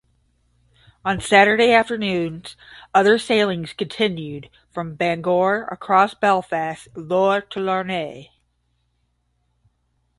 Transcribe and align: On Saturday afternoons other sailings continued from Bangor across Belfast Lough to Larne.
On 1.05 1.19
Saturday 1.21 1.71
afternoons 1.71 2.57
other 2.91 3.19
sailings 3.19 3.71
continued 3.73 4.49
from 4.71 4.95
Bangor 4.95 5.65
across 5.65 6.15
Belfast 6.15 6.87
Lough 6.95 7.41
to 7.41 7.59
Larne. 7.59 8.25